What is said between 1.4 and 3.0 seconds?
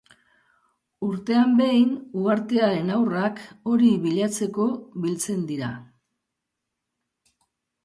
behin uhartearen